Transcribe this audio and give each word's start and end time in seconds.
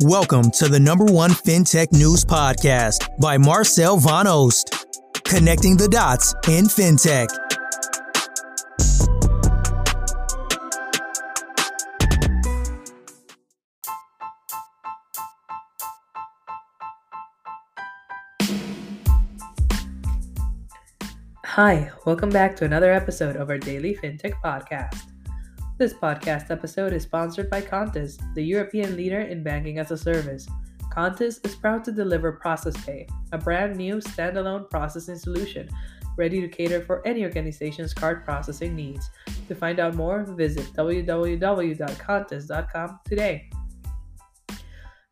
Welcome 0.00 0.50
to 0.58 0.68
the 0.68 0.78
number 0.78 1.06
one 1.06 1.30
FinTech 1.30 1.90
news 1.92 2.24
podcast 2.24 3.08
by 3.18 3.38
Marcel 3.38 3.96
Van 3.96 4.26
Oost, 4.26 4.84
connecting 5.24 5.78
the 5.78 5.88
dots 5.88 6.34
in 6.46 6.66
FinTech. 6.66 7.28
Hi, 21.46 21.90
welcome 22.04 22.30
back 22.30 22.56
to 22.56 22.64
another 22.64 22.92
episode 22.92 23.36
of 23.36 23.48
our 23.48 23.58
daily 23.58 23.96
FinTech 23.96 24.34
podcast. 24.44 25.13
This 25.76 25.92
podcast 25.92 26.52
episode 26.52 26.92
is 26.92 27.02
sponsored 27.02 27.50
by 27.50 27.60
Contis, 27.60 28.16
the 28.36 28.44
European 28.44 28.96
leader 28.96 29.22
in 29.22 29.42
banking 29.42 29.80
as 29.80 29.90
a 29.90 29.98
service. 29.98 30.46
Contis 30.94 31.44
is 31.44 31.56
proud 31.56 31.82
to 31.82 31.90
deliver 31.90 32.40
ProcessPay, 32.40 33.10
a 33.32 33.38
brand 33.38 33.74
new 33.74 33.96
standalone 33.96 34.70
processing 34.70 35.18
solution 35.18 35.68
ready 36.16 36.40
to 36.40 36.46
cater 36.46 36.80
for 36.80 37.04
any 37.04 37.24
organization's 37.24 37.92
card 37.92 38.24
processing 38.24 38.76
needs. 38.76 39.10
To 39.48 39.56
find 39.56 39.80
out 39.80 39.96
more, 39.96 40.22
visit 40.22 40.66
www.contis.com 40.74 43.00
today. 43.04 43.50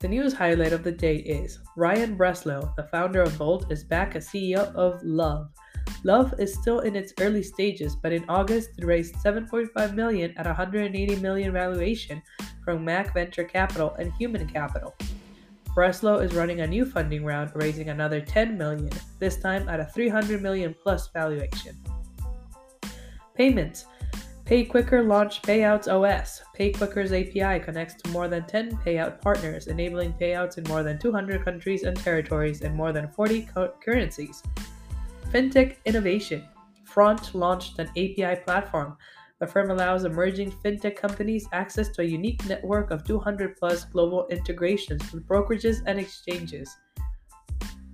The 0.00 0.08
news 0.08 0.34
highlight 0.34 0.74
of 0.74 0.84
the 0.84 0.92
day 0.92 1.16
is 1.16 1.58
Ryan 1.74 2.18
Breslow, 2.18 2.76
the 2.76 2.84
founder 2.84 3.22
of 3.22 3.38
Bolt, 3.38 3.72
is 3.72 3.82
back 3.82 4.14
as 4.14 4.28
CEO 4.28 4.74
of 4.74 5.02
Love 5.02 5.48
Love 6.02 6.34
is 6.38 6.54
still 6.54 6.80
in 6.80 6.96
its 6.96 7.12
early 7.20 7.42
stages, 7.42 7.94
but 7.94 8.12
in 8.12 8.24
August 8.28 8.70
it 8.78 8.84
raised 8.84 9.14
7.5 9.16 9.94
million 9.94 10.32
at 10.38 10.46
180 10.46 11.16
million 11.16 11.52
valuation 11.52 12.22
from 12.64 12.84
MaC 12.84 13.12
Venture 13.12 13.44
Capital 13.44 13.94
and 13.98 14.12
Human 14.14 14.46
Capital. 14.48 14.94
Breslow 15.76 16.24
is 16.24 16.34
running 16.34 16.62
a 16.62 16.66
new 16.66 16.84
funding 16.84 17.24
round, 17.24 17.52
raising 17.54 17.90
another 17.90 18.20
10 18.20 18.56
million, 18.56 18.90
this 19.18 19.36
time 19.36 19.68
at 19.68 19.78
a 19.78 19.84
300 19.84 20.42
million 20.42 20.74
plus 20.82 21.08
valuation. 21.12 21.76
Payments. 23.34 23.86
PayQuicker 24.46 25.06
launched 25.06 25.46
Payouts 25.46 25.86
OS. 25.86 26.42
PayQuicker's 26.58 27.12
API 27.12 27.64
connects 27.64 27.94
to 28.02 28.10
more 28.10 28.26
than 28.26 28.44
10 28.46 28.78
payout 28.78 29.20
partners, 29.20 29.68
enabling 29.68 30.12
payouts 30.14 30.58
in 30.58 30.64
more 30.64 30.82
than 30.82 30.98
200 30.98 31.44
countries 31.44 31.84
and 31.84 31.96
territories 31.96 32.62
and 32.62 32.74
more 32.74 32.92
than 32.92 33.08
40 33.08 33.42
co- 33.42 33.72
currencies. 33.84 34.42
FinTech 35.30 35.76
innovation. 35.84 36.44
Front 36.84 37.36
launched 37.36 37.78
an 37.78 37.86
API 37.90 38.42
platform. 38.44 38.96
The 39.38 39.46
firm 39.46 39.70
allows 39.70 40.04
emerging 40.04 40.50
fintech 40.50 40.96
companies 40.96 41.46
access 41.52 41.88
to 41.90 42.02
a 42.02 42.04
unique 42.04 42.44
network 42.46 42.90
of 42.90 43.04
200 43.04 43.56
plus 43.56 43.84
global 43.84 44.26
integrations 44.28 45.12
with 45.12 45.26
brokerages 45.28 45.82
and 45.86 46.00
exchanges. 46.00 46.76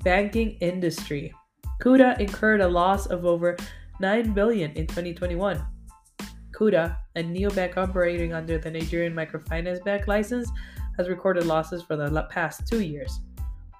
Banking 0.03 0.57
industry. 0.63 1.31
Kuda 1.83 2.19
incurred 2.19 2.63
a 2.63 2.69
loss 2.69 3.05
of 3.05 3.27
over 3.27 3.55
9 4.01 4.33
billion 4.33 4.71
in 4.73 4.87
2021. 4.87 5.63
Kuda, 6.53 6.97
a 7.17 7.23
neobank 7.23 7.77
operating 7.77 8.33
under 8.33 8.57
the 8.57 8.71
Nigerian 8.71 9.15
Microfinance 9.15 9.85
Bank 9.85 10.09
license, 10.09 10.51
has 10.97 11.11
recorded 11.11 11.45
losses 11.45 11.83
for 11.83 11.97
the 11.97 12.27
past 12.31 12.67
two 12.67 12.81
years. 12.81 13.21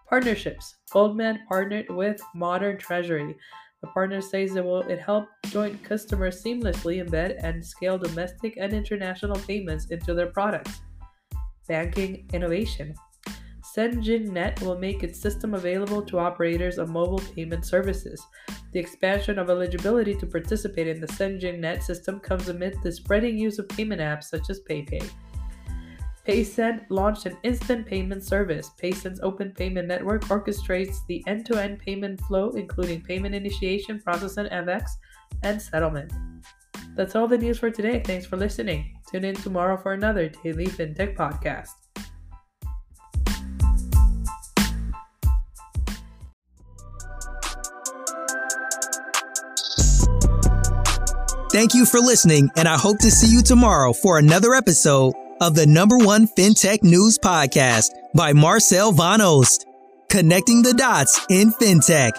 Partnerships. 0.09 0.77
Goldman 0.93 1.41
partnered 1.49 1.91
with 1.91 2.21
Modern 2.33 2.79
Treasury. 2.79 3.37
The 3.83 3.89
partner 3.89 4.21
says 4.21 4.55
it 4.55 4.65
will 4.65 4.83
it 4.83 5.01
help 5.01 5.27
joint 5.47 5.83
customers 5.83 6.43
seamlessly 6.43 7.05
embed 7.05 7.43
and 7.43 7.65
scale 7.65 7.99
domestic 7.99 8.57
and 8.57 8.73
international 8.73 9.37
payments 9.41 9.87
into 9.87 10.15
their 10.15 10.29
products. 10.29 10.81
Banking 11.67 12.29
innovation. 12.33 12.95
Zengin 13.77 14.61
will 14.63 14.79
make 14.79 15.03
its 15.03 15.21
system 15.21 15.55
available 15.55 16.03
to 16.03 16.21
operators 16.21 16.79
of 16.79 16.89
mobile 16.89 17.23
payment 17.35 17.67
services. 17.67 18.25
The 18.73 18.79
expansion 18.79 19.41
of 19.41 19.51
eligibility 19.51 20.15
to 20.15 20.27
participate 20.27 20.87
in 20.87 21.01
the 21.01 21.09
Zengin 21.09 21.83
system 21.83 22.21
comes 22.21 22.49
amid 22.49 22.81
the 22.83 22.93
spreading 22.93 23.37
use 23.37 23.59
of 23.59 23.69
payment 23.69 24.01
apps 24.01 24.25
such 24.25 24.51
as 24.51 24.61
PayPay. 24.71 25.11
Paysend 26.27 26.85
launched 26.89 27.27
an 27.27 27.37
instant 27.45 27.87
payment 27.87 28.25
service. 28.25 28.73
Paysend's 28.83 29.21
open 29.23 29.53
payment 29.53 29.87
network 29.87 30.25
orchestrates 30.25 31.07
the 31.07 31.23
end 31.29 31.47
to 31.47 31.63
end 31.63 31.79
payment 31.79 32.21
flow, 32.23 32.51
including 32.51 33.01
payment 33.01 33.33
initiation, 33.33 34.01
processing, 34.01 34.47
FX, 34.47 34.91
and 35.45 35.63
settlement. 35.63 36.13
That's 36.97 37.15
all 37.15 37.29
the 37.29 37.39
news 37.39 37.61
for 37.61 37.71
today. 37.71 38.03
Thanks 38.05 38.27
for 38.27 38.37
listening. 38.37 38.97
Tune 39.09 39.25
in 39.25 39.37
tomorrow 39.37 39.77
for 39.77 39.93
another 39.93 40.29
Daily 40.29 40.67
FinTech 40.67 41.15
podcast. 41.15 41.71
Thank 51.53 51.73
you 51.73 51.87
for 51.87 52.01
listening, 52.01 52.51
and 52.57 52.67
I 52.67 52.77
hope 52.77 52.99
to 52.99 53.13
see 53.13 53.29
you 53.29 53.43
tomorrow 53.43 53.93
for 53.93 54.19
another 54.19 54.53
episode 54.53 55.15
of 55.41 55.55
the 55.55 55.67
number 55.67 55.99
one 55.99 56.27
FinTech 56.27 56.83
news 56.83 57.19
podcast 57.19 57.91
by 58.15 58.33
Marcel 58.33 58.93
Van 58.93 59.21
Oost, 59.21 59.65
connecting 60.09 60.63
the 60.63 60.75
dots 60.75 61.25
in 61.31 61.53
FinTech. 61.53 62.13